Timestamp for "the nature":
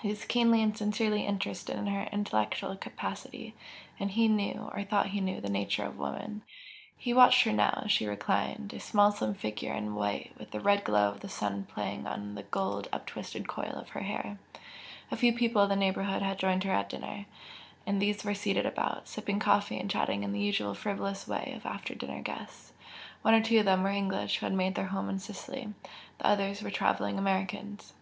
5.42-5.84